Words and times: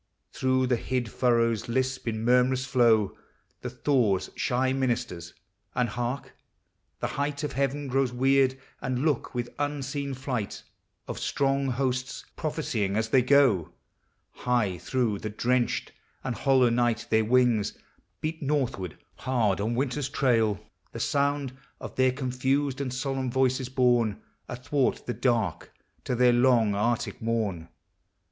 Through 0.33 0.65
the 0.65 0.77
hid 0.77 1.11
furrows 1.11 1.69
lisp 1.69 2.07
in 2.07 2.25
murmurous 2.25 2.65
flow 2.65 3.15
The 3.61 3.69
thaw's 3.69 4.31
shy 4.35 4.73
ministers; 4.73 5.35
and 5.75 5.89
hark! 5.89 6.35
The 7.01 7.05
height 7.21 7.43
Of 7.43 7.51
heaven 7.53 7.87
grows 7.87 8.11
weird 8.11 8.57
and 8.81 9.05
loud 9.05 9.27
with 9.35 9.53
unseen 9.59 10.15
flight 10.15 10.63
Of 11.07 11.19
strong 11.19 11.67
hosts 11.67 12.25
prophesying 12.35 12.95
as 12.97 13.09
they 13.09 13.21
go! 13.21 13.73
High 14.31 14.79
through 14.79 15.19
the 15.19 15.29
drenched 15.29 15.91
and 16.23 16.35
hollow 16.35 16.69
night 16.69 17.05
their 17.11 17.23
wings 17.23 17.77
Beat 18.21 18.41
northward 18.41 18.97
hard 19.17 19.61
on 19.61 19.75
winter's 19.75 20.09
trail. 20.09 20.59
The 20.93 20.99
sound 20.99 21.55
Of 21.79 21.95
their 21.95 22.11
confused 22.11 22.81
and 22.81 22.91
solemn 22.91 23.29
voices, 23.29 23.69
borne 23.69 24.19
Athwart 24.49 25.05
the 25.05 25.13
dark 25.13 25.71
to 26.05 26.15
their 26.15 26.33
long 26.33 26.73
arctic 26.73 27.21
morn. 27.21 27.69